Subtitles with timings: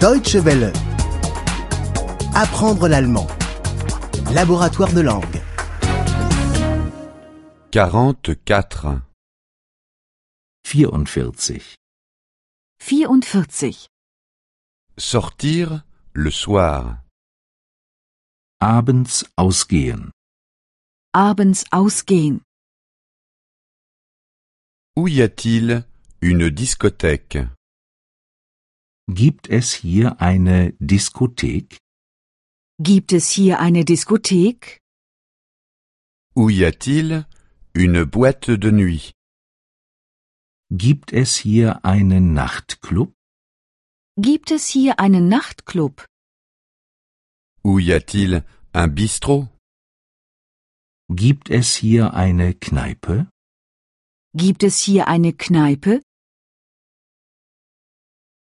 [0.00, 0.74] Deutsche Welle.
[2.34, 3.26] Apprendre l'allemand.
[4.34, 5.40] Laboratoire de langue.
[7.70, 9.00] 44.
[10.64, 11.62] 44.
[12.78, 13.88] 44.
[14.98, 16.98] Sortir le soir.
[18.60, 20.10] Abends ausgehen.
[21.14, 22.40] Abends ausgehen.
[24.94, 25.84] Où y a-t-il
[26.20, 27.38] une discothèque?
[29.08, 31.78] Gibt es hier eine Diskothek?
[32.82, 34.80] Gibt es hier eine Diskothek?
[36.34, 37.24] Où y a-t-il
[37.72, 39.12] une boîte de nuit
[40.72, 43.14] Gibt es hier einen Nachtclub?
[44.18, 46.04] Gibt es hier einen Nachtclub?
[47.62, 49.48] Où y a-t-il un bistrot
[51.08, 53.30] Gibt es hier eine Kneipe?
[54.34, 56.02] Gibt es hier eine Kneipe?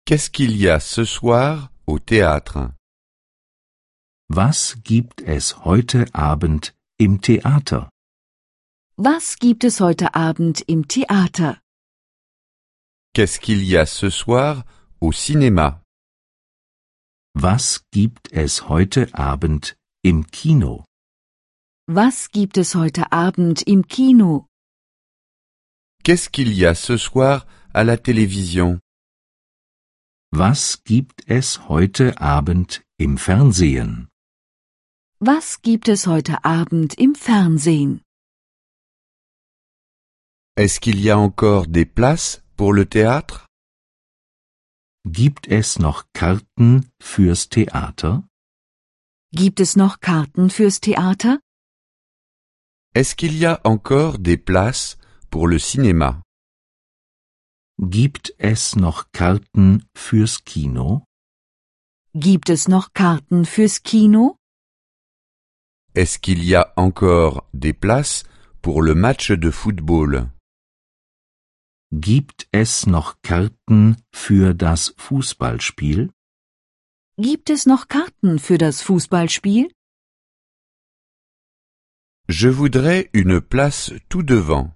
[0.10, 2.72] Qu'est-ce qu'il y a ce soir au théâtre
[4.32, 7.92] Was gibt es heute Abend im Theater?
[8.98, 11.62] Was gibt es heute Abend im Theater?
[13.14, 14.64] Qu'est-ce qu'il y a ce soir
[15.00, 15.84] au cinéma
[17.36, 20.86] Was gibt es heute Abend im Kino?
[21.88, 24.48] Was gibt es heute Abend im Kino?
[26.04, 28.80] Qu'est-ce qu'il y a ce soir à la télévision
[30.32, 34.10] Was gibt es heute Abend im Fernsehen?
[35.20, 38.02] Was gibt es heute Abend im Fernsehen?
[40.56, 43.48] Est-ce qu'il y a encore des places pour le théâtre
[45.04, 48.24] Gibt es noch Karten fürs Theater?
[49.34, 51.40] Gibt es noch Karten fürs Theater?
[52.94, 54.98] Est-ce qu'il y a encore des places
[55.32, 56.22] pour le cinéma
[57.82, 61.06] Gibt es noch Karten fürs Kino?
[62.14, 64.36] Gibt es noch Karten fürs Kino?
[65.94, 68.26] Est-ce qu'il y a encore des places
[68.62, 70.30] pour le match de football
[71.94, 76.12] Gibt es noch Karten für das Fußballspiel?
[77.18, 79.72] Gibt es noch Karten für das Fußballspiel?
[82.28, 84.74] Je voudrais une place tout devant.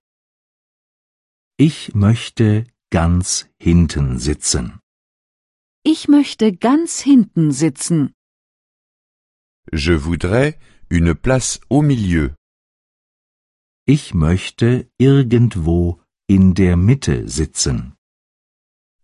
[1.57, 2.66] Ich möchte
[2.99, 4.65] ganz hinten sitzen.
[5.83, 8.13] Ich möchte ganz hinten sitzen.
[9.71, 10.53] Je voudrais
[10.89, 12.35] une place au milieu.
[13.87, 17.95] Ich möchte irgendwo in der Mitte sitzen.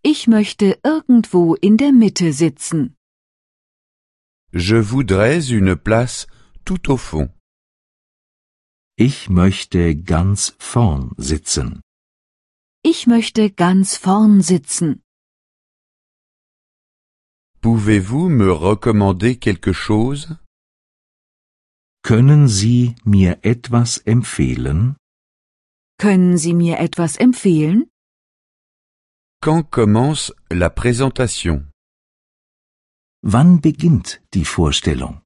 [0.02, 2.94] Ich möchte irgendwo in der Mitte sitzen.
[4.52, 6.28] Je voudrais une place
[6.64, 7.30] tout au fond.
[8.96, 11.82] Ich möchte ganz vorn sitzen.
[12.82, 15.02] Ich möchte ganz vorn sitzen.
[17.60, 20.38] Pouvez-vous me recommander quelque chose
[22.02, 24.96] Können Sie mir etwas empfehlen?
[25.98, 27.90] Können Sie mir etwas empfehlen?
[29.42, 31.70] Quand commence la présentation
[33.22, 35.20] Wann beginnt die Vorstellung?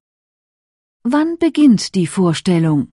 [1.03, 2.89] Wann beginnt die Vorstellung?